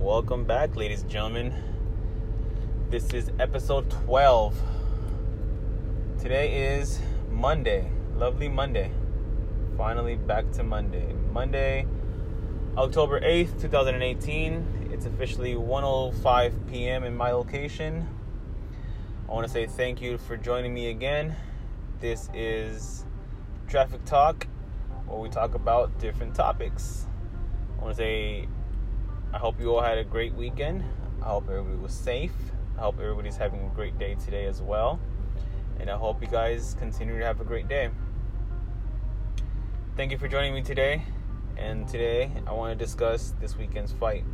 Welcome 0.00 0.44
back, 0.44 0.76
ladies 0.76 1.02
and 1.02 1.10
gentlemen. 1.10 1.52
This 2.88 3.12
is 3.12 3.32
episode 3.40 3.90
12. 3.90 4.54
Today 6.20 6.76
is 6.76 7.00
Monday. 7.32 7.90
Lovely 8.14 8.48
Monday. 8.48 8.92
Finally 9.76 10.14
back 10.14 10.52
to 10.52 10.62
Monday. 10.62 11.12
Monday, 11.32 11.84
October 12.76 13.20
8th, 13.20 13.60
2018. 13.60 14.90
It's 14.92 15.04
officially 15.04 15.56
1:05 15.56 16.52
p.m. 16.70 17.02
in 17.02 17.16
my 17.16 17.32
location. 17.32 18.08
I 19.28 19.32
want 19.32 19.48
to 19.48 19.52
say 19.52 19.66
thank 19.66 20.00
you 20.00 20.16
for 20.16 20.36
joining 20.36 20.72
me 20.72 20.90
again. 20.90 21.34
This 21.98 22.30
is 22.32 23.04
Traffic 23.66 24.04
Talk, 24.04 24.46
where 25.06 25.18
we 25.18 25.28
talk 25.28 25.56
about 25.56 25.98
different 25.98 26.36
topics. 26.36 27.04
I 27.78 27.82
want 27.82 27.96
to 27.96 28.02
say 28.02 28.48
I 29.30 29.36
hope 29.36 29.60
you 29.60 29.74
all 29.74 29.82
had 29.82 29.98
a 29.98 30.04
great 30.04 30.34
weekend. 30.34 30.82
I 31.20 31.26
hope 31.26 31.50
everybody 31.50 31.76
was 31.76 31.92
safe. 31.92 32.32
I 32.78 32.80
hope 32.80 32.98
everybody's 32.98 33.36
having 33.36 33.60
a 33.60 33.68
great 33.74 33.98
day 33.98 34.14
today 34.14 34.46
as 34.46 34.62
well. 34.62 34.98
And 35.78 35.90
I 35.90 35.96
hope 35.98 36.22
you 36.22 36.28
guys 36.28 36.74
continue 36.78 37.18
to 37.18 37.24
have 37.26 37.38
a 37.38 37.44
great 37.44 37.68
day. 37.68 37.90
Thank 39.96 40.12
you 40.12 40.18
for 40.18 40.28
joining 40.28 40.54
me 40.54 40.62
today. 40.62 41.02
And 41.58 41.86
today 41.86 42.32
I 42.46 42.52
want 42.52 42.78
to 42.78 42.84
discuss 42.84 43.34
this 43.38 43.54
weekend's 43.54 43.92
fight. 43.92 44.24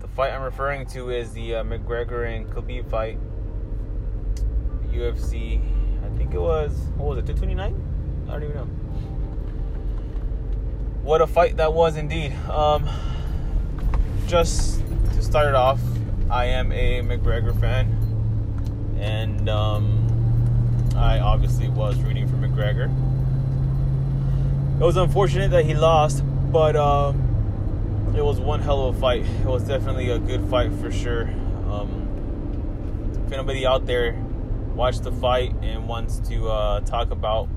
The 0.00 0.08
fight 0.08 0.32
I'm 0.32 0.42
referring 0.42 0.86
to 0.86 1.10
is 1.10 1.34
the 1.34 1.56
uh, 1.56 1.64
McGregor 1.64 2.34
and 2.34 2.46
Khabib 2.46 2.88
fight. 2.88 3.18
UFC, 4.90 5.60
I 6.02 6.16
think 6.16 6.32
it 6.32 6.40
was, 6.40 6.72
what 6.96 7.08
was 7.08 7.18
it, 7.18 7.26
229? 7.26 8.24
I 8.28 8.32
don't 8.32 8.42
even 8.44 8.56
know 8.56 8.85
what 11.06 11.22
a 11.22 11.26
fight 11.26 11.56
that 11.58 11.72
was 11.72 11.96
indeed. 11.96 12.32
Um, 12.50 12.90
just 14.26 14.80
to 15.14 15.22
start 15.22 15.46
it 15.46 15.54
off, 15.54 15.78
I 16.28 16.46
am 16.46 16.72
a 16.72 17.00
McGregor 17.00 17.58
fan, 17.60 17.86
and 18.98 19.48
um, 19.48 20.90
I 20.96 21.20
obviously 21.20 21.68
was 21.68 21.96
rooting 22.00 22.26
for 22.26 22.34
McGregor. 22.34 22.90
It 24.80 24.84
was 24.84 24.96
unfortunate 24.96 25.52
that 25.52 25.64
he 25.64 25.74
lost, 25.74 26.24
but 26.50 26.74
um, 26.74 28.12
it 28.16 28.24
was 28.24 28.40
one 28.40 28.60
hell 28.60 28.88
of 28.88 28.96
a 28.96 29.00
fight. 29.00 29.24
It 29.24 29.46
was 29.46 29.62
definitely 29.62 30.10
a 30.10 30.18
good 30.18 30.42
fight 30.50 30.72
for 30.72 30.90
sure. 30.90 31.28
Um, 31.70 33.22
if 33.24 33.32
anybody 33.32 33.64
out 33.64 33.86
there 33.86 34.20
watched 34.74 35.04
the 35.04 35.12
fight 35.12 35.54
and 35.62 35.86
wants 35.86 36.18
to 36.28 36.48
uh, 36.48 36.80
talk 36.80 37.12
about 37.12 37.48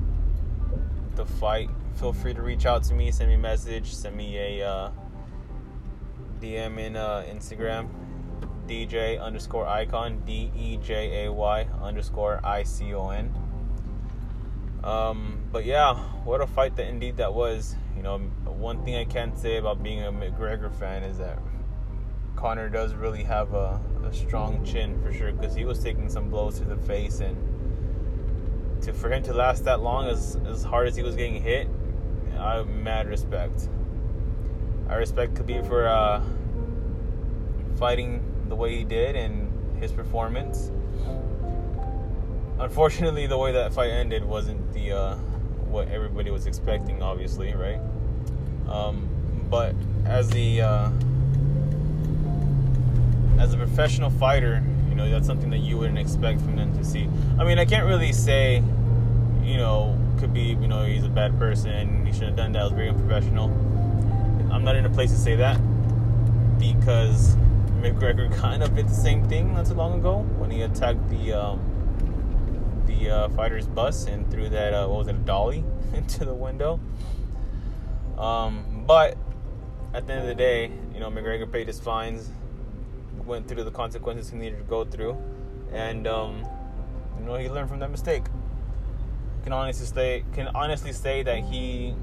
the 1.15 1.25
fight, 1.25 1.71
feel 1.99 2.13
free 2.13 2.33
to 2.33 2.41
reach 2.41 2.65
out 2.65 2.83
to 2.83 2.93
me, 2.93 3.11
send 3.11 3.29
me 3.29 3.35
a 3.35 3.37
message, 3.37 3.93
send 3.93 4.15
me 4.15 4.37
a 4.37 4.65
uh, 4.65 4.91
DM 6.39 6.79
in 6.79 6.95
uh, 6.95 7.25
Instagram, 7.29 7.89
DJ 8.67 9.21
underscore 9.21 9.67
icon, 9.67 10.21
D 10.25 10.49
E 10.55 10.77
J 10.77 11.25
A 11.25 11.33
Y 11.33 11.67
underscore 11.81 12.39
I 12.41 12.63
C 12.63 12.93
O 12.93 13.09
N. 13.09 13.33
Um, 14.81 15.39
but 15.51 15.65
yeah, 15.65 15.95
what 16.23 16.39
a 16.39 16.47
fight 16.47 16.77
that 16.77 16.87
indeed 16.87 17.17
that 17.17 17.33
was. 17.33 17.75
You 17.97 18.03
know, 18.03 18.17
one 18.45 18.85
thing 18.85 18.95
I 18.95 19.03
can 19.03 19.35
say 19.35 19.57
about 19.57 19.83
being 19.83 20.01
a 20.01 20.11
McGregor 20.11 20.73
fan 20.73 21.03
is 21.03 21.17
that 21.17 21.37
Conor 22.37 22.69
does 22.69 22.93
really 22.93 23.23
have 23.23 23.53
a, 23.53 23.81
a 24.05 24.13
strong 24.13 24.63
chin 24.63 25.01
for 25.03 25.11
sure 25.11 25.33
because 25.33 25.53
he 25.53 25.65
was 25.65 25.83
taking 25.83 26.07
some 26.07 26.29
blows 26.29 26.59
to 26.59 26.65
the 26.65 26.77
face 26.77 27.19
and 27.19 27.35
to 28.83 28.93
for 28.93 29.11
him 29.11 29.21
to 29.23 29.33
last 29.33 29.65
that 29.65 29.81
long 29.81 30.07
as 30.07 30.37
as 30.47 30.63
hard 30.63 30.87
as 30.87 30.95
he 30.95 31.03
was 31.03 31.17
getting 31.17 31.43
hit 31.43 31.67
I 32.39 32.63
mad 32.63 33.07
respect. 33.07 33.67
I 34.87 34.95
respect 34.95 35.35
Khabib 35.35 35.67
for 35.67 35.87
uh, 35.87 36.23
fighting 37.77 38.23
the 38.47 38.55
way 38.55 38.75
he 38.75 38.83
did 38.83 39.15
and 39.15 39.51
his 39.81 39.91
performance. 39.91 40.71
Unfortunately, 42.59 43.27
the 43.27 43.37
way 43.37 43.51
that 43.51 43.73
fight 43.73 43.91
ended 43.91 44.23
wasn't 44.23 44.73
the 44.73 44.91
uh, 44.91 45.15
what 45.67 45.87
everybody 45.89 46.31
was 46.31 46.47
expecting. 46.47 47.01
Obviously, 47.03 47.53
right? 47.53 47.79
Um, 48.67 49.09
but 49.49 49.75
as 50.05 50.29
the 50.29 50.61
uh, 50.61 50.89
as 53.39 53.53
a 53.53 53.57
professional 53.57 54.09
fighter, 54.09 54.63
you 54.89 54.95
know 54.95 55.09
that's 55.09 55.27
something 55.27 55.49
that 55.49 55.59
you 55.59 55.77
wouldn't 55.77 55.99
expect 55.99 56.41
from 56.41 56.55
them 56.55 56.75
to 56.77 56.83
see. 56.83 57.09
I 57.37 57.43
mean, 57.43 57.59
I 57.59 57.65
can't 57.65 57.85
really 57.85 58.11
say, 58.13 58.63
you 59.43 59.57
know, 59.57 59.98
could 60.19 60.33
be, 60.33 60.41
you 60.41 60.67
know, 60.67 60.83
he's 60.83 61.05
a 61.05 61.09
bad 61.09 61.37
person. 61.39 62.05
He 62.05 62.11
shouldn't 62.11 62.37
have 62.37 62.37
done 62.37 62.51
that. 62.51 62.59
It 62.59 62.63
was 62.63 62.73
very 62.73 62.89
unprofessional. 62.89 63.45
I'm 64.51 64.63
not 64.63 64.75
in 64.75 64.85
a 64.85 64.89
place 64.89 65.11
to 65.11 65.17
say 65.17 65.35
that 65.37 65.57
because 66.59 67.35
McGregor 67.81 68.35
kind 68.37 68.61
of 68.61 68.75
did 68.75 68.89
the 68.89 68.93
same 68.93 69.27
thing 69.29 69.53
not 69.53 69.65
too 69.65 69.75
long 69.75 69.99
ago 69.99 70.19
when 70.37 70.51
he 70.51 70.61
attacked 70.63 71.09
the 71.09 71.33
um, 71.33 71.61
the 72.85 73.09
uh, 73.09 73.29
fighter's 73.29 73.67
bus 73.67 74.07
and 74.07 74.29
threw 74.29 74.49
that 74.49 74.73
uh, 74.73 74.87
what 74.87 74.99
was 74.99 75.07
it 75.07 75.15
a 75.15 75.19
dolly 75.19 75.63
into 75.93 76.25
the 76.25 76.33
window. 76.33 76.79
Um, 78.17 78.83
but 78.85 79.17
at 79.93 80.05
the 80.05 80.13
end 80.13 80.21
of 80.23 80.27
the 80.27 80.35
day, 80.35 80.69
you 80.93 80.99
know, 80.99 81.09
McGregor 81.09 81.49
paid 81.49 81.67
his 81.67 81.79
fines, 81.79 82.29
went 83.25 83.47
through 83.47 83.63
the 83.63 83.71
consequences 83.71 84.29
he 84.29 84.37
needed 84.37 84.57
to 84.57 84.63
go 84.65 84.83
through, 84.83 85.17
and 85.71 86.05
um, 86.07 86.45
you 87.17 87.25
know 87.25 87.35
he 87.37 87.47
learned 87.47 87.69
from 87.69 87.79
that 87.79 87.91
mistake 87.91 88.23
can 89.49 89.57
honestly 89.57 89.87
say 89.87 90.23
can 90.33 90.47
honestly 90.53 90.93
say 90.93 91.23
that 91.23 91.39
he 91.43 91.95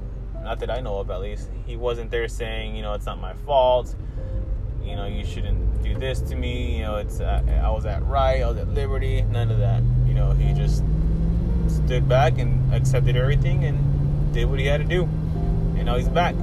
not 0.43 0.59
that 0.59 0.69
I 0.69 0.81
know 0.81 0.97
of 0.97 1.09
at 1.09 1.21
least 1.21 1.49
he 1.65 1.77
wasn't 1.77 2.11
there 2.11 2.27
saying 2.27 2.75
you 2.75 2.81
know 2.81 2.93
it's 2.93 3.05
not 3.05 3.21
my 3.21 3.33
fault. 3.45 3.95
You 4.83 4.97
know 4.97 5.05
you 5.05 5.25
shouldn't 5.25 5.81
do 5.81 5.97
this 5.97 6.19
to 6.19 6.35
me. 6.35 6.75
You 6.75 6.83
know 6.83 6.97
it's 6.97 7.21
uh, 7.21 7.41
I 7.63 7.69
was 7.69 7.85
at 7.85 8.05
right 8.05 8.41
I 8.41 8.49
was 8.49 8.57
at 8.57 8.67
liberty 8.67 9.21
none 9.21 9.49
of 9.49 9.59
that. 9.59 9.81
You 10.05 10.13
know 10.13 10.31
he 10.31 10.51
just 10.51 10.83
stood 11.69 12.09
back 12.09 12.37
and 12.37 12.73
accepted 12.73 13.15
everything 13.15 13.63
and 13.63 14.33
did 14.33 14.49
what 14.49 14.59
he 14.59 14.65
had 14.65 14.81
to 14.81 14.85
do. 14.85 15.03
And 15.03 15.85
now 15.85 15.95
he's 15.95 16.09
back. 16.09 16.35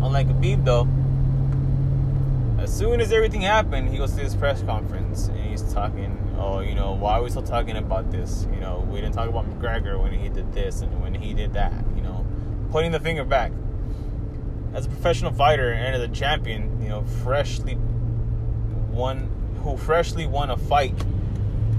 Unlike 0.00 0.28
Khabib 0.28 0.64
though 0.64 0.88
as 2.62 2.74
soon 2.74 3.02
as 3.02 3.12
everything 3.12 3.42
happened 3.42 3.90
he 3.90 3.98
goes 3.98 4.14
to 4.14 4.22
his 4.22 4.34
press 4.34 4.62
conference 4.62 5.28
and 5.28 5.38
he's 5.50 5.62
talking 5.74 6.25
oh, 6.38 6.60
you 6.60 6.74
know, 6.74 6.92
why 6.92 7.14
are 7.14 7.22
we 7.22 7.30
still 7.30 7.42
talking 7.42 7.76
about 7.76 8.10
this? 8.10 8.46
You 8.52 8.60
know, 8.60 8.86
we 8.90 9.00
didn't 9.00 9.14
talk 9.14 9.28
about 9.28 9.46
McGregor 9.46 10.00
when 10.00 10.12
he 10.12 10.28
did 10.28 10.52
this 10.52 10.80
and 10.80 11.02
when 11.02 11.14
he 11.14 11.34
did 11.34 11.52
that, 11.54 11.72
you 11.94 12.02
know, 12.02 12.26
pointing 12.70 12.92
the 12.92 13.00
finger 13.00 13.24
back. 13.24 13.52
As 14.74 14.86
a 14.86 14.88
professional 14.88 15.32
fighter 15.32 15.72
and 15.72 15.94
as 15.94 16.02
a 16.02 16.08
champion, 16.08 16.80
you 16.82 16.88
know, 16.88 17.02
freshly 17.22 17.76
won, 18.90 19.30
who 19.62 19.76
freshly 19.76 20.26
won 20.26 20.50
a 20.50 20.56
fight, 20.56 20.94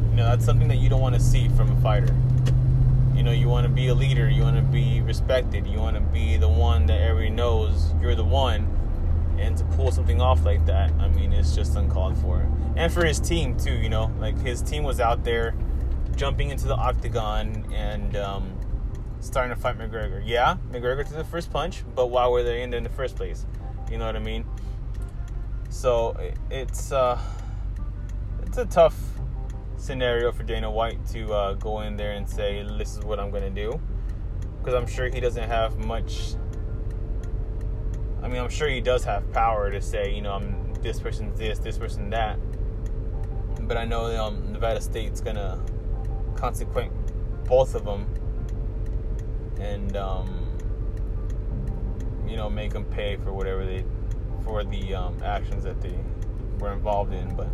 you 0.09 0.15
know, 0.15 0.25
that's 0.25 0.45
something 0.45 0.67
that 0.67 0.77
you 0.77 0.89
don't 0.89 1.01
want 1.01 1.15
to 1.15 1.21
see 1.21 1.47
from 1.49 1.71
a 1.71 1.81
fighter. 1.81 2.15
You 3.15 3.23
know, 3.23 3.31
you 3.31 3.47
want 3.47 3.65
to 3.65 3.71
be 3.71 3.87
a 3.87 3.95
leader, 3.95 4.29
you 4.29 4.43
want 4.43 4.57
to 4.57 4.61
be 4.61 5.01
respected, 5.01 5.67
you 5.67 5.79
want 5.79 5.95
to 5.95 6.01
be 6.01 6.37
the 6.37 6.49
one 6.49 6.85
that 6.87 7.01
everybody 7.01 7.29
knows 7.29 7.93
you're 8.01 8.15
the 8.15 8.23
one 8.23 8.76
and 9.37 9.57
to 9.57 9.63
pull 9.65 9.91
something 9.91 10.21
off 10.21 10.43
like 10.45 10.65
that, 10.65 10.91
I 10.99 11.07
mean, 11.09 11.33
it's 11.33 11.55
just 11.55 11.75
uncalled 11.75 12.17
for. 12.17 12.49
And 12.75 12.91
for 12.91 13.05
his 13.05 13.19
team 13.19 13.57
too, 13.57 13.73
you 13.73 13.89
know, 13.89 14.13
like 14.19 14.37
his 14.39 14.61
team 14.61 14.83
was 14.83 14.99
out 14.99 15.23
there 15.23 15.55
jumping 16.15 16.49
into 16.49 16.67
the 16.67 16.75
octagon 16.75 17.71
and 17.73 18.15
um, 18.17 18.57
starting 19.19 19.55
to 19.55 19.61
fight 19.61 19.77
McGregor. 19.77 20.21
Yeah, 20.25 20.57
McGregor 20.71 21.05
took 21.05 21.17
the 21.17 21.23
first 21.23 21.51
punch, 21.51 21.83
but 21.95 22.07
why 22.07 22.27
were 22.27 22.43
they 22.43 22.63
in 22.63 22.69
there 22.69 22.77
in 22.77 22.83
the 22.83 22.89
first 22.89 23.15
place? 23.15 23.45
You 23.91 23.97
know 23.97 24.05
what 24.05 24.15
I 24.15 24.19
mean? 24.19 24.45
So 25.69 26.17
it's 26.49 26.91
uh, 26.91 27.19
it's 28.45 28.57
a 28.57 28.65
tough 28.65 28.97
scenario 29.77 30.31
for 30.31 30.43
Dana 30.43 30.71
White 30.71 31.05
to 31.07 31.33
uh, 31.33 31.53
go 31.53 31.81
in 31.81 31.97
there 31.97 32.13
and 32.13 32.27
say, 32.27 32.65
"This 32.77 32.95
is 32.97 33.03
what 33.03 33.19
I'm 33.19 33.29
going 33.29 33.43
to 33.43 33.49
do," 33.49 33.79
because 34.59 34.73
I'm 34.73 34.87
sure 34.87 35.09
he 35.09 35.19
doesn't 35.19 35.47
have 35.47 35.77
much 35.77 36.35
I 38.27 38.29
mean, 38.29 38.41
I'm 38.41 38.49
sure 38.49 38.67
he 38.67 38.81
does 38.81 39.05
have 39.05 39.31
power 39.31 39.71
to 39.71 39.81
say, 39.81 40.13
you 40.13 40.21
know, 40.21 40.33
I'm 40.33 40.73
this 40.81 40.99
person's 40.99 41.39
this, 41.39 41.59
this 41.59 41.77
person 41.77 42.09
that. 42.09 42.37
But 43.61 43.77
I 43.77 43.85
know 43.85 44.13
um, 44.21 44.51
Nevada 44.51 44.81
State's 44.81 45.21
gonna 45.21 45.63
consequent 46.35 46.91
both 47.45 47.73
of 47.73 47.85
them, 47.85 48.05
and 49.61 49.95
um, 49.95 50.57
you 52.27 52.35
know, 52.35 52.49
make 52.49 52.73
them 52.73 52.83
pay 52.83 53.15
for 53.15 53.31
whatever 53.31 53.65
they 53.65 53.85
for 54.43 54.65
the 54.65 54.93
um, 54.93 55.17
actions 55.23 55.63
that 55.63 55.79
they 55.79 55.97
were 56.59 56.73
involved 56.73 57.13
in. 57.13 57.33
But 57.33 57.47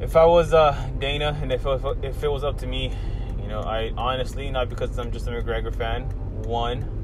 if 0.00 0.16
I 0.16 0.24
was 0.24 0.54
uh, 0.54 0.72
Dana, 0.98 1.38
and 1.42 1.52
if 1.52 1.66
if 2.02 2.24
it 2.24 2.28
was 2.28 2.44
up 2.44 2.56
to 2.60 2.66
me, 2.66 2.94
you 3.42 3.46
know, 3.46 3.60
I 3.60 3.92
honestly, 3.98 4.50
not 4.50 4.70
because 4.70 4.98
I'm 4.98 5.12
just 5.12 5.26
a 5.26 5.32
McGregor 5.32 5.74
fan, 5.76 6.04
one 6.44 7.03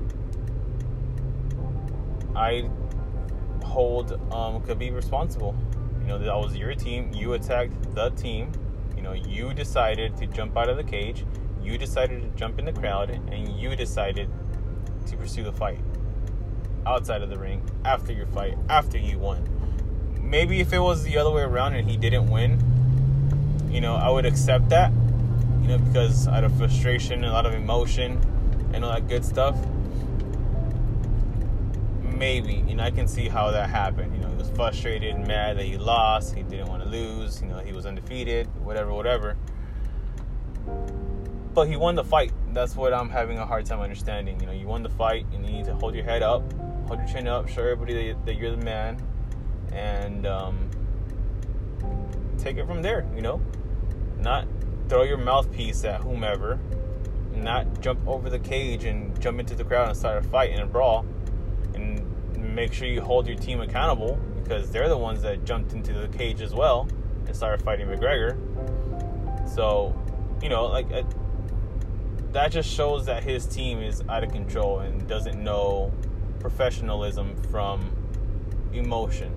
I 2.34 2.68
hold 3.64 4.20
um, 4.32 4.62
could 4.62 4.78
be 4.78 4.90
responsible. 4.90 5.54
You 6.00 6.06
know, 6.06 6.18
that 6.18 6.34
was 6.34 6.56
your 6.56 6.74
team. 6.74 7.10
You 7.12 7.34
attacked 7.34 7.94
the 7.94 8.10
team. 8.10 8.52
You 8.96 9.02
know, 9.02 9.12
you 9.12 9.54
decided 9.54 10.16
to 10.18 10.26
jump 10.26 10.56
out 10.56 10.68
of 10.68 10.76
the 10.76 10.84
cage. 10.84 11.24
You 11.62 11.78
decided 11.78 12.22
to 12.22 12.28
jump 12.38 12.58
in 12.58 12.64
the 12.64 12.72
crowd, 12.72 13.10
and 13.10 13.48
you 13.60 13.76
decided 13.76 14.28
to 15.06 15.16
pursue 15.16 15.44
the 15.44 15.52
fight. 15.52 15.78
outside 16.86 17.22
of 17.22 17.30
the 17.30 17.38
ring 17.38 17.62
after 17.84 18.12
your 18.12 18.26
fight, 18.26 18.56
after 18.68 18.98
you 18.98 19.18
won. 19.18 19.46
Maybe 20.20 20.60
if 20.60 20.72
it 20.72 20.78
was 20.78 21.02
the 21.04 21.18
other 21.18 21.30
way 21.30 21.42
around 21.42 21.74
and 21.74 21.88
he 21.88 21.96
didn't 21.96 22.30
win, 22.30 22.58
you 23.70 23.80
know, 23.80 23.96
I 23.96 24.08
would 24.10 24.26
accept 24.26 24.68
that, 24.70 24.92
you 25.62 25.68
know, 25.68 25.78
because 25.78 26.28
out 26.28 26.44
of 26.44 26.56
frustration, 26.56 27.24
a 27.24 27.32
lot 27.32 27.46
of 27.46 27.54
emotion, 27.54 28.20
and 28.72 28.84
all 28.84 28.92
that 28.92 29.08
good 29.08 29.24
stuff. 29.24 29.56
Maybe, 32.20 32.62
you 32.68 32.74
know, 32.74 32.82
I 32.82 32.90
can 32.90 33.08
see 33.08 33.28
how 33.28 33.50
that 33.50 33.70
happened. 33.70 34.14
You 34.14 34.20
know, 34.20 34.28
he 34.28 34.36
was 34.36 34.50
frustrated, 34.50 35.14
and 35.14 35.26
mad 35.26 35.56
that 35.56 35.64
he 35.64 35.78
lost, 35.78 36.34
he 36.34 36.42
didn't 36.42 36.68
want 36.68 36.82
to 36.82 36.88
lose, 36.90 37.40
you 37.40 37.48
know, 37.48 37.60
he 37.60 37.72
was 37.72 37.86
undefeated, 37.86 38.46
whatever, 38.62 38.92
whatever. 38.92 39.38
But 41.54 41.68
he 41.68 41.76
won 41.76 41.94
the 41.94 42.04
fight. 42.04 42.32
That's 42.52 42.76
what 42.76 42.92
I'm 42.92 43.08
having 43.08 43.38
a 43.38 43.46
hard 43.46 43.64
time 43.64 43.80
understanding. 43.80 44.38
You 44.38 44.44
know, 44.44 44.52
you 44.52 44.66
won 44.66 44.82
the 44.82 44.90
fight, 44.90 45.24
and 45.32 45.46
you 45.46 45.50
need 45.50 45.64
to 45.64 45.74
hold 45.76 45.94
your 45.94 46.04
head 46.04 46.22
up, 46.22 46.42
hold 46.88 46.98
your 46.98 47.08
chin 47.08 47.26
up, 47.26 47.48
show 47.48 47.62
everybody 47.62 48.12
that, 48.12 48.26
that 48.26 48.36
you're 48.36 48.54
the 48.54 48.64
man, 48.64 49.02
and 49.72 50.26
um, 50.26 50.68
take 52.36 52.58
it 52.58 52.66
from 52.66 52.82
there. 52.82 53.08
You 53.16 53.22
know, 53.22 53.40
not 54.18 54.46
throw 54.90 55.04
your 55.04 55.16
mouthpiece 55.16 55.84
at 55.84 56.02
whomever, 56.02 56.60
not 57.34 57.80
jump 57.80 58.06
over 58.06 58.28
the 58.28 58.40
cage 58.40 58.84
and 58.84 59.18
jump 59.22 59.40
into 59.40 59.54
the 59.54 59.64
crowd 59.64 59.88
and 59.88 59.96
start 59.96 60.22
a 60.22 60.28
fight 60.28 60.50
and 60.50 60.60
a 60.60 60.66
brawl, 60.66 61.06
make 62.54 62.72
sure 62.72 62.88
you 62.88 63.00
hold 63.00 63.26
your 63.26 63.36
team 63.36 63.60
accountable 63.60 64.18
because 64.42 64.70
they're 64.70 64.88
the 64.88 64.96
ones 64.96 65.22
that 65.22 65.44
jumped 65.44 65.72
into 65.72 65.92
the 65.92 66.08
cage 66.08 66.40
as 66.40 66.54
well 66.54 66.88
and 67.26 67.36
started 67.36 67.64
fighting 67.64 67.86
McGregor. 67.86 68.36
So, 69.48 69.94
you 70.42 70.48
know, 70.48 70.66
like 70.66 70.90
uh, 70.92 71.02
that 72.32 72.52
just 72.52 72.70
shows 72.70 73.06
that 73.06 73.24
his 73.24 73.46
team 73.46 73.80
is 73.80 74.02
out 74.08 74.24
of 74.24 74.32
control 74.32 74.80
and 74.80 75.06
doesn't 75.08 75.42
know 75.42 75.92
professionalism 76.38 77.36
from 77.50 77.90
emotion. 78.72 79.32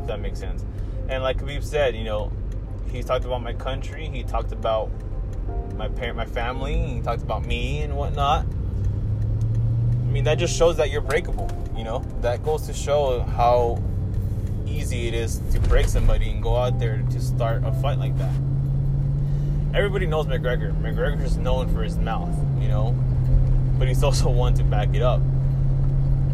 If 0.00 0.06
that 0.06 0.20
makes 0.20 0.38
sense. 0.38 0.64
And 1.08 1.22
like 1.22 1.38
Khabib 1.38 1.62
said, 1.62 1.94
you 1.96 2.04
know, 2.04 2.32
he 2.90 3.02
talked 3.02 3.24
about 3.24 3.42
my 3.42 3.52
country. 3.52 4.08
He 4.08 4.22
talked 4.22 4.52
about 4.52 4.90
my 5.76 5.88
parent, 5.88 6.16
my 6.16 6.24
family. 6.24 6.80
He 6.94 7.00
talked 7.00 7.22
about 7.22 7.44
me 7.44 7.82
and 7.82 7.96
whatnot. 7.96 8.46
I 8.46 10.08
mean, 10.10 10.24
that 10.24 10.38
just 10.38 10.56
shows 10.56 10.76
that 10.78 10.90
you're 10.90 11.00
breakable. 11.00 11.50
You 11.76 11.84
know, 11.84 12.02
that 12.22 12.42
goes 12.42 12.66
to 12.66 12.72
show 12.72 13.20
how 13.20 13.82
easy 14.66 15.08
it 15.08 15.14
is 15.14 15.40
to 15.52 15.60
break 15.60 15.86
somebody 15.86 16.30
and 16.30 16.42
go 16.42 16.56
out 16.56 16.78
there 16.78 17.02
to 17.10 17.20
start 17.20 17.62
a 17.64 17.72
fight 17.72 17.98
like 17.98 18.16
that. 18.18 18.34
Everybody 19.74 20.06
knows 20.06 20.26
McGregor. 20.26 20.72
McGregor 20.80 21.22
is 21.22 21.36
known 21.36 21.72
for 21.72 21.82
his 21.82 21.98
mouth, 21.98 22.34
you 22.60 22.68
know, 22.68 22.92
but 23.78 23.88
he's 23.88 24.02
also 24.02 24.30
one 24.30 24.54
to 24.54 24.64
back 24.64 24.94
it 24.94 25.02
up. 25.02 25.20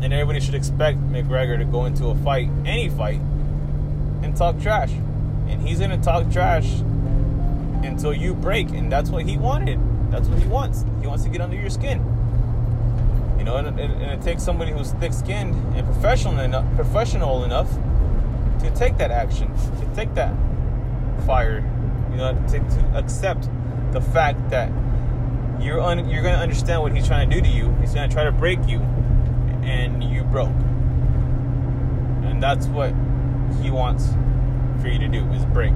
And 0.00 0.12
everybody 0.12 0.40
should 0.40 0.54
expect 0.54 0.98
McGregor 0.98 1.58
to 1.58 1.64
go 1.64 1.86
into 1.86 2.06
a 2.06 2.14
fight, 2.16 2.48
any 2.64 2.88
fight, 2.88 3.20
and 4.22 4.36
talk 4.36 4.60
trash. 4.60 4.90
And 5.48 5.60
he's 5.66 5.80
gonna 5.80 6.00
talk 6.00 6.30
trash 6.30 6.70
until 7.82 8.14
you 8.14 8.34
break, 8.34 8.70
and 8.70 8.90
that's 8.90 9.10
what 9.10 9.24
he 9.26 9.36
wanted. 9.36 9.80
That's 10.10 10.28
what 10.28 10.38
he 10.38 10.48
wants. 10.48 10.84
He 11.00 11.06
wants 11.06 11.24
to 11.24 11.30
get 11.30 11.40
under 11.40 11.56
your 11.56 11.70
skin. 11.70 12.00
You 13.42 13.46
know, 13.46 13.56
and, 13.56 13.66
and, 13.66 14.00
and 14.00 14.12
it 14.12 14.22
takes 14.22 14.40
somebody 14.44 14.70
who's 14.70 14.92
thick-skinned 14.92 15.74
and 15.74 15.84
professional 15.84 16.38
enough, 16.38 16.64
professional 16.76 17.42
enough 17.42 17.68
to 18.60 18.70
take 18.76 18.98
that 18.98 19.10
action, 19.10 19.52
to 19.80 19.94
take 19.96 20.14
that 20.14 20.32
fire. 21.26 21.68
You 22.12 22.18
know, 22.18 22.34
to, 22.50 22.58
to 22.60 22.92
accept 22.94 23.48
the 23.90 24.00
fact 24.00 24.50
that 24.50 24.70
you're 25.60 25.80
un, 25.80 26.08
you're 26.08 26.22
gonna 26.22 26.36
understand 26.36 26.82
what 26.82 26.94
he's 26.94 27.04
trying 27.04 27.30
to 27.30 27.34
do 27.34 27.42
to 27.42 27.48
you. 27.48 27.74
He's 27.80 27.92
gonna 27.92 28.08
try 28.08 28.22
to 28.22 28.30
break 28.30 28.60
you, 28.68 28.78
and 29.64 30.04
you 30.04 30.22
broke. 30.22 30.54
And 32.22 32.40
that's 32.40 32.66
what 32.66 32.90
he 33.60 33.72
wants 33.72 34.06
for 34.80 34.86
you 34.86 35.00
to 35.00 35.08
do 35.08 35.26
is 35.32 35.44
break. 35.46 35.74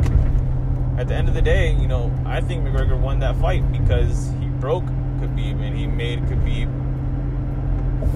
At 0.98 1.08
the 1.08 1.16
end 1.16 1.26
of 1.26 1.34
the 1.34 1.42
day, 1.42 1.72
you 1.72 1.88
know, 1.88 2.12
I 2.24 2.40
think 2.40 2.64
McGregor 2.64 2.96
won 2.96 3.18
that 3.18 3.34
fight 3.38 3.72
because 3.72 4.30
he 4.38 4.46
broke 4.46 4.84
Khabib 4.84 5.60
and 5.60 5.76
he 5.76 5.88
made 5.88 6.20
Khabib 6.26 6.85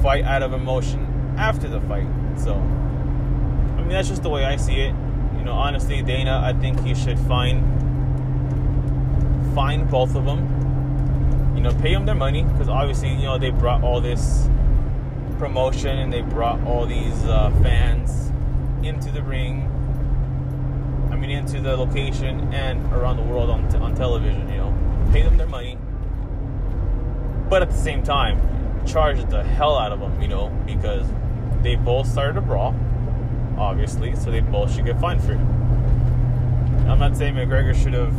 fight 0.03 0.25
out 0.25 0.43
of 0.43 0.53
emotion 0.53 1.07
after 1.37 1.69
the 1.69 1.81
fight. 1.83 2.07
So, 2.37 2.55
I 2.55 3.81
mean, 3.81 3.89
that's 3.89 4.09
just 4.09 4.23
the 4.23 4.31
way 4.31 4.45
I 4.45 4.57
see 4.57 4.81
it. 4.81 4.95
You 5.37 5.45
know, 5.45 5.53
honestly, 5.53 6.03
Dana, 6.03 6.43
I 6.45 6.53
think 6.61 6.81
he 6.85 6.95
should 6.95 7.19
find 7.21 7.65
find 9.55 9.91
both 9.91 10.15
of 10.15 10.25
them. 10.25 11.55
You 11.57 11.63
know, 11.63 11.75
pay 11.81 11.93
them 11.93 12.07
their 12.07 12.15
money 12.15 12.45
because 12.45 12.69
obviously, 12.69 13.11
you 13.11 13.23
know, 13.23 13.39
they 13.39 13.51
brought 13.51 13.83
all 13.83 14.01
this 14.01 14.49
promotion 15.39 15.99
and 15.99 16.13
they 16.13 16.23
brought 16.23 16.63
all 16.65 16.87
these 16.87 17.25
uh, 17.25 17.51
fans 17.63 18.31
into 18.83 19.11
the 19.11 19.23
ring 19.23 19.71
I 21.11 21.17
mean, 21.17 21.31
into 21.31 21.61
the 21.61 21.77
location 21.77 22.55
and 22.55 22.81
around 22.93 23.17
the 23.17 23.23
world 23.23 23.51
on, 23.51 23.69
t- 23.69 23.77
on 23.77 23.95
television, 23.95 24.49
you 24.49 24.57
know. 24.59 25.11
Pay 25.13 25.23
them 25.23 25.37
their 25.37 25.49
money. 25.49 25.77
But 27.49 27.63
at 27.63 27.71
the 27.71 27.77
same 27.77 28.03
time, 28.03 28.39
charge 28.87 29.25
the 29.31 29.43
hell 29.43 29.79
out 29.79 29.93
of 29.93 30.01
them, 30.01 30.21
you 30.21 30.29
know, 30.29 30.49
because 30.67 31.07
they 31.63 31.77
both 31.77 32.07
started 32.07 32.37
a 32.37 32.41
brawl, 32.41 32.75
obviously, 33.59 34.17
so 34.17 34.31
they 34.31 34.41
both 34.41 34.75
should 34.75 34.85
get 34.85 35.01
fined 35.01 35.23
for 35.23 35.33
it. 35.33 35.41
I'm 36.89 36.99
not 36.99 37.17
saying 37.17 37.35
McGregor 37.35 37.75
should 37.75 37.95
have 37.95 38.15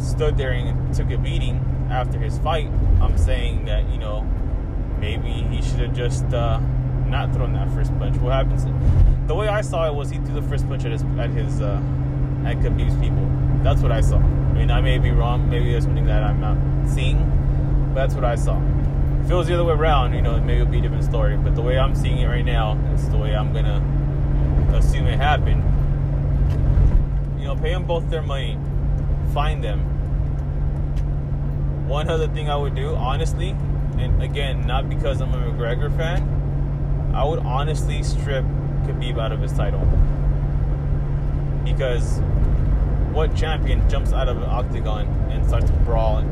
stood 0.00 0.36
there 0.36 0.52
and 0.52 0.94
took 0.94 1.10
a 1.10 1.18
beating 1.18 1.60
after 1.90 2.18
his 2.18 2.38
fight. 2.38 2.68
I'm 3.00 3.18
saying 3.18 3.66
that, 3.66 3.88
you 3.90 3.98
know, 3.98 4.22
maybe 4.98 5.30
he 5.30 5.60
should 5.60 5.80
have 5.80 5.94
just 5.94 6.24
uh, 6.32 6.58
not 7.06 7.32
thrown 7.34 7.52
that 7.52 7.70
first 7.72 7.96
punch. 7.98 8.16
What 8.16 8.32
happens? 8.32 8.64
The 9.26 9.34
way 9.34 9.48
I 9.48 9.60
saw 9.60 9.86
it 9.86 9.94
was 9.94 10.10
he 10.10 10.18
threw 10.18 10.40
the 10.40 10.48
first 10.48 10.66
punch 10.68 10.84
at 10.84 10.92
his 10.92 11.02
at 11.18 11.30
his 11.30 11.60
uh, 11.60 11.80
at 12.44 12.56
Khabib's 12.58 12.94
people. 12.96 13.28
That's 13.62 13.82
what 13.82 13.92
I 13.92 14.00
saw. 14.00 14.18
I 14.18 14.52
mean, 14.54 14.70
I 14.70 14.80
may 14.80 14.98
be 14.98 15.10
wrong. 15.10 15.48
Maybe 15.50 15.70
there's 15.70 15.84
something 15.84 16.06
that 16.06 16.22
I'm 16.22 16.40
not 16.40 16.56
seeing, 16.88 17.18
but 17.94 18.00
that's 18.00 18.14
what 18.14 18.24
I 18.24 18.36
saw. 18.36 18.60
If 19.24 19.30
it 19.30 19.34
was 19.34 19.46
the 19.46 19.54
other 19.54 19.64
way 19.64 19.74
around, 19.74 20.14
you 20.14 20.22
know, 20.22 20.40
maybe 20.40 20.58
it 20.58 20.62
would 20.64 20.72
be 20.72 20.78
a 20.78 20.82
different 20.82 21.04
story. 21.04 21.36
But 21.36 21.54
the 21.54 21.62
way 21.62 21.78
I'm 21.78 21.94
seeing 21.94 22.18
it 22.18 22.26
right 22.26 22.44
now, 22.44 22.78
it's 22.92 23.06
the 23.06 23.16
way 23.16 23.36
I'm 23.36 23.52
gonna 23.52 23.80
assume 24.76 25.06
it 25.06 25.16
happened. 25.16 25.62
You 27.38 27.46
know, 27.46 27.56
pay 27.56 27.70
them 27.70 27.84
both 27.84 28.10
their 28.10 28.22
money, 28.22 28.58
find 29.32 29.62
them. 29.62 29.80
One 31.88 32.08
other 32.08 32.26
thing 32.26 32.50
I 32.50 32.56
would 32.56 32.74
do, 32.74 32.96
honestly, 32.96 33.50
and 33.98 34.22
again, 34.22 34.66
not 34.66 34.88
because 34.88 35.20
I'm 35.20 35.32
a 35.34 35.36
McGregor 35.36 35.96
fan, 35.96 37.12
I 37.14 37.24
would 37.24 37.40
honestly 37.40 38.02
strip 38.02 38.44
Khabib 38.86 39.20
out 39.20 39.30
of 39.30 39.40
his 39.40 39.52
title 39.52 39.86
because 41.64 42.18
what 43.12 43.36
champion 43.36 43.88
jumps 43.88 44.12
out 44.12 44.28
of 44.28 44.38
an 44.38 44.44
octagon 44.44 45.06
and 45.30 45.46
starts 45.46 45.70
brawling 45.84 46.26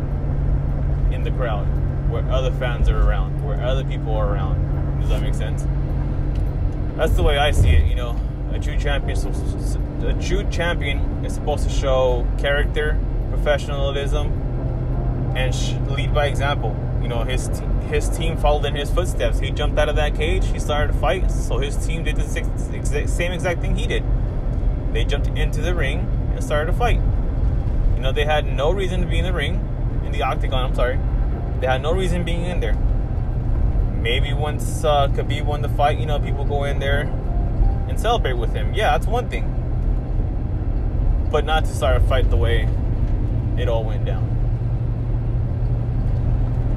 in 1.12 1.22
the 1.22 1.30
crowd 1.32 1.68
where 2.10 2.28
other 2.30 2.50
fans 2.52 2.88
are 2.88 3.00
around, 3.00 3.44
where 3.44 3.60
other 3.60 3.84
people 3.84 4.14
are 4.14 4.32
around? 4.32 5.00
Does 5.00 5.08
that 5.10 5.22
make 5.22 5.34
sense? 5.34 5.64
That's 6.96 7.12
the 7.12 7.22
way 7.22 7.38
I 7.38 7.52
see 7.52 7.70
it. 7.70 7.86
You 7.86 7.94
know, 7.94 8.20
a 8.52 8.58
true 8.58 8.76
champion, 8.76 9.16
a 10.04 10.22
true 10.22 10.44
champion 10.50 11.24
is 11.24 11.34
supposed 11.34 11.64
to 11.64 11.70
show 11.70 12.26
character, 12.38 12.98
professionalism, 13.30 14.26
and 15.36 15.54
lead 15.90 16.12
by 16.12 16.26
example. 16.26 16.76
You 17.00 17.08
know, 17.08 17.24
his 17.24 17.48
his 17.88 18.08
team 18.10 18.36
followed 18.36 18.66
in 18.66 18.74
his 18.74 18.90
footsteps. 18.90 19.38
He 19.38 19.50
jumped 19.50 19.78
out 19.78 19.88
of 19.88 19.96
that 19.96 20.14
cage. 20.14 20.46
He 20.46 20.58
started 20.58 20.94
a 20.94 20.98
fight, 20.98 21.30
so 21.30 21.58
his 21.58 21.76
team 21.76 22.04
did 22.04 22.16
the 22.16 23.06
same 23.08 23.32
exact 23.32 23.60
thing 23.60 23.76
he 23.76 23.86
did. 23.86 24.04
They 24.92 25.04
jumped 25.04 25.28
into 25.28 25.60
the 25.60 25.74
ring 25.74 26.06
and 26.34 26.44
started 26.44 26.74
a 26.74 26.76
fight. 26.76 27.00
You 27.94 28.00
know, 28.00 28.12
they 28.12 28.24
had 28.24 28.46
no 28.46 28.70
reason 28.70 29.00
to 29.00 29.06
be 29.06 29.18
in 29.18 29.24
the 29.24 29.32
ring, 29.32 29.54
in 30.04 30.12
the 30.12 30.22
octagon, 30.22 30.70
I'm 30.70 30.74
sorry. 30.74 30.98
They 31.60 31.66
had 31.66 31.82
no 31.82 31.92
reason 31.92 32.24
being 32.24 32.44
in 32.44 32.60
there. 32.60 32.74
Maybe 34.00 34.32
once 34.32 34.82
uh, 34.82 35.08
Khabib 35.08 35.44
won 35.44 35.60
the 35.62 35.68
fight, 35.68 35.98
you 35.98 36.06
know, 36.06 36.18
people 36.18 36.44
go 36.44 36.64
in 36.64 36.78
there 36.78 37.02
and 37.88 38.00
celebrate 38.00 38.34
with 38.34 38.54
him. 38.54 38.72
Yeah, 38.74 38.92
that's 38.92 39.06
one 39.06 39.28
thing. 39.28 39.44
But 41.30 41.44
not 41.44 41.64
to 41.66 41.70
start 41.70 41.96
a 41.96 42.00
fight 42.00 42.30
the 42.30 42.36
way 42.36 42.68
it 43.58 43.68
all 43.68 43.84
went 43.84 44.04
down. 44.06 44.26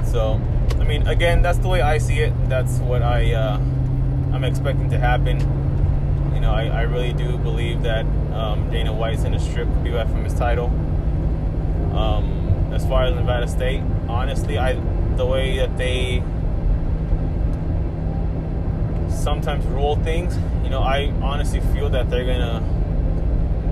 So, 0.06 0.42
I 0.80 0.84
mean, 0.84 1.08
again, 1.08 1.42
that's 1.42 1.60
the 1.60 1.70
way 1.70 1.82
I 1.82 1.98
see 1.98 2.20
it. 2.20 2.34
That's 2.50 2.78
what 2.80 3.02
I 3.02 3.34
uh, 3.34 3.58
I'm 4.34 4.44
expecting 4.44 4.90
to 4.90 5.00
happen 5.00 5.40
You 6.34 6.42
know, 6.42 6.52
I, 6.52 6.66
I 6.66 6.82
really 6.82 7.14
do 7.14 7.38
believe 7.38 7.84
that 7.84 8.06
um, 8.34 8.70
Dana 8.72 8.92
White's 8.92 9.24
in 9.24 9.32
the 9.32 9.40
strip 9.40 9.68
Khabib 9.68 10.12
from 10.12 10.24
his 10.24 10.34
title. 10.34 10.68
Um, 11.96 12.72
as 12.74 12.86
far 12.88 13.04
as 13.04 13.14
Nevada 13.14 13.48
State, 13.48 13.82
honestly, 14.08 14.58
I 14.58 14.74
the 15.16 15.26
way 15.26 15.58
that 15.58 15.78
they 15.78 16.24
sometimes 19.10 19.66
rule 19.66 19.96
things, 19.98 20.38
you 20.64 20.70
know, 20.70 20.82
I 20.82 21.14
honestly 21.22 21.60
feel 21.74 21.90
that 21.90 22.10
they're 22.10 22.26
gonna 22.26 22.62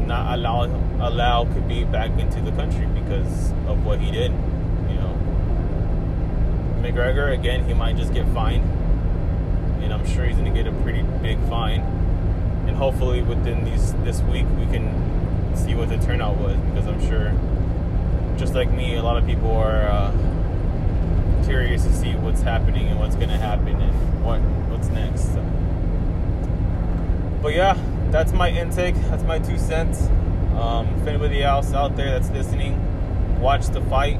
not 0.06 0.38
allow 0.38 0.66
allow 1.00 1.46
Khabib 1.46 1.92
back 1.92 2.12
into 2.20 2.42
the 2.42 2.52
country 2.52 2.86
because 2.86 3.52
of 3.68 3.86
what 3.86 4.00
he 4.00 4.12
did. 4.12 4.32
You 4.32 4.96
know, 4.96 5.18
McGregor 6.82 7.34
again, 7.34 7.66
he 7.66 7.74
might 7.74 7.98
just 7.98 8.14
get 8.14 8.28
fined 8.34 8.64
and 9.84 9.94
I'm 9.94 10.06
sure 10.08 10.26
he's 10.26 10.38
to 10.38 10.50
get 10.50 10.68
a 10.68 10.72
pretty 10.84 11.02
big 11.22 11.40
fine. 11.50 11.82
And 12.68 12.76
hopefully, 12.76 13.22
within 13.22 13.66
these 13.66 13.94
this 14.06 14.22
week, 14.22 14.46
we 14.58 14.66
can 14.68 15.56
see 15.56 15.74
what 15.76 15.90
the 15.90 15.98
turnout 15.98 16.38
was 16.38 16.56
because 16.58 16.88
I'm 16.88 17.02
sure, 17.08 17.34
just 18.42 18.56
like 18.56 18.72
me, 18.72 18.96
a 18.96 19.04
lot 19.04 19.18
of 19.18 19.26
people 19.28 19.52
are 19.52 19.84
uh, 19.84 20.12
curious 21.46 21.84
to 21.84 21.94
see 21.94 22.16
what's 22.16 22.42
happening 22.42 22.88
and 22.88 23.00
what's 23.00 23.16
going 23.16 23.30
to 23.30 23.38
happen 23.38 23.80
and 23.80 24.26
what 24.26 24.42
what's 24.72 24.88
next. 24.88 25.32
So. 25.32 25.46
But 27.44 27.54
yeah, 27.54 27.78
that's 28.10 28.34
my 28.34 28.50
intake. 28.50 28.96
That's 29.12 29.22
my 29.22 29.38
two 29.38 29.60
cents. 29.60 30.08
Um, 30.60 30.88
if 31.00 31.06
anybody 31.06 31.44
else 31.44 31.74
out 31.74 31.96
there 31.96 32.10
that's 32.10 32.32
listening, 32.32 33.40
watch 33.40 33.68
the 33.68 33.82
fight 33.82 34.18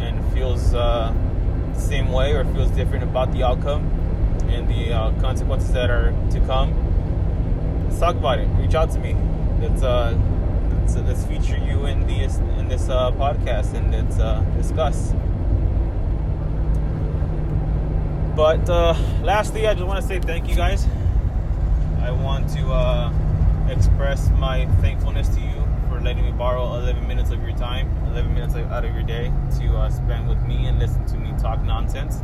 and 0.00 0.22
feels 0.34 0.74
uh, 0.74 1.14
the 1.72 1.80
same 1.80 2.12
way 2.12 2.34
or 2.34 2.44
feels 2.44 2.70
different 2.72 3.04
about 3.04 3.32
the 3.32 3.42
outcome 3.42 3.86
and 4.50 4.68
the 4.68 4.92
uh, 4.92 5.18
consequences 5.22 5.72
that 5.72 5.88
are 5.88 6.12
to 6.30 6.40
come, 6.40 6.74
let's 7.86 7.98
talk 7.98 8.16
about 8.16 8.38
it. 8.38 8.48
Reach 8.60 8.74
out 8.74 8.90
to 8.90 8.98
me. 8.98 9.16
Let's 9.62 9.82
uh, 9.82 10.12
let's, 10.84 10.96
let's 10.96 11.24
feature 11.24 11.56
you 11.56 11.86
in 11.86 12.06
this 12.06 12.36
in 12.58 12.68
this 12.68 12.88
uh, 12.88 13.10
podcast 13.12 13.74
and 13.74 13.90
let's 13.90 14.18
uh, 14.18 14.40
discuss. 14.56 15.12
But 18.36 18.68
uh, 18.68 18.94
lastly, 19.22 19.66
I 19.66 19.74
just 19.74 19.86
want 19.86 20.02
to 20.02 20.06
say 20.06 20.18
thank 20.18 20.48
you 20.48 20.54
guys. 20.54 20.86
I 22.02 22.10
want 22.10 22.50
to 22.50 22.72
uh, 22.72 23.12
express 23.68 24.28
my 24.30 24.66
thankfulness 24.82 25.28
to 25.28 25.40
you 25.40 25.54
for 25.88 26.00
letting 26.00 26.24
me 26.24 26.32
borrow 26.32 26.74
11 26.74 27.06
minutes 27.06 27.30
of 27.30 27.42
your 27.42 27.56
time, 27.56 27.88
11 28.10 28.34
minutes 28.34 28.54
out 28.56 28.84
of 28.84 28.92
your 28.92 29.04
day 29.04 29.32
to 29.58 29.76
uh, 29.76 29.88
spend 29.88 30.28
with 30.28 30.42
me 30.42 30.66
and 30.66 30.78
listen 30.78 31.06
to 31.06 31.16
me 31.16 31.32
talk 31.40 31.62
nonsense. 31.62 32.18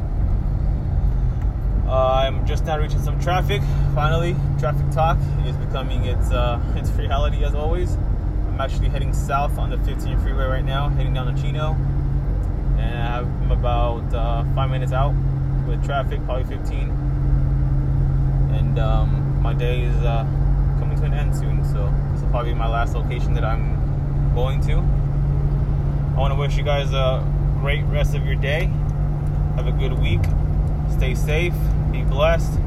Uh, 1.86 2.24
I'm 2.26 2.46
just 2.46 2.66
now 2.66 2.78
reaching 2.78 3.02
some 3.02 3.18
traffic. 3.20 3.62
Finally, 3.94 4.36
traffic 4.58 4.90
talk 4.90 5.18
is 5.46 5.56
becoming 5.56 6.04
its 6.04 6.30
uh, 6.30 6.60
its 6.76 6.90
reality 6.90 7.42
as 7.44 7.54
always. 7.54 7.96
I'm 8.60 8.68
actually 8.68 8.90
heading 8.90 9.14
south 9.14 9.56
on 9.56 9.70
the 9.70 9.78
15 9.78 10.20
freeway 10.20 10.44
right 10.44 10.62
now, 10.62 10.90
heading 10.90 11.14
down 11.14 11.34
to 11.34 11.42
Chino, 11.42 11.72
and 12.78 13.02
I'm 13.02 13.50
about 13.50 14.12
uh, 14.12 14.44
five 14.54 14.68
minutes 14.68 14.92
out 14.92 15.14
with 15.66 15.82
traffic, 15.82 16.22
probably 16.26 16.44
15. 16.44 16.90
And 18.52 18.78
um, 18.78 19.40
my 19.40 19.54
day 19.54 19.84
is 19.84 19.96
uh, 20.02 20.24
coming 20.78 20.98
to 20.98 21.06
an 21.06 21.14
end 21.14 21.34
soon, 21.34 21.64
so 21.64 21.90
this 22.12 22.20
will 22.20 22.28
probably 22.28 22.52
be 22.52 22.58
my 22.58 22.68
last 22.68 22.94
location 22.94 23.32
that 23.32 23.46
I'm 23.46 24.34
going 24.34 24.60
to. 24.66 24.74
I 24.74 26.20
want 26.20 26.34
to 26.34 26.38
wish 26.38 26.58
you 26.58 26.62
guys 26.62 26.92
a 26.92 27.26
great 27.60 27.84
rest 27.84 28.14
of 28.14 28.26
your 28.26 28.36
day. 28.36 28.66
Have 29.56 29.68
a 29.68 29.72
good 29.72 29.94
week. 29.94 30.20
Stay 30.98 31.14
safe. 31.14 31.54
Be 31.92 32.02
blessed. 32.02 32.58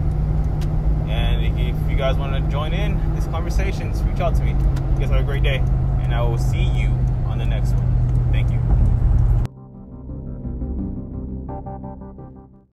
And 1.08 1.46
if 1.60 1.76
you 1.88 1.96
guys 1.96 2.16
want 2.16 2.34
to 2.34 2.52
join 2.52 2.74
in 2.74 3.14
these 3.14 3.28
conversations, 3.28 4.02
reach 4.02 4.22
out 4.22 4.34
to 4.38 4.42
me. 4.42 4.54
You 4.54 5.00
guys 5.00 5.12
have 5.12 5.20
a 5.20 5.24
great 5.24 5.44
day 5.44 5.64
and 6.04 6.14
I 6.14 6.22
will 6.22 6.38
see 6.38 6.64
you 6.64 6.90
on 7.28 7.38
the 7.38 7.46
next 7.46 7.74
one. 7.74 8.30
Thank 8.32 8.52
you. 8.52 8.73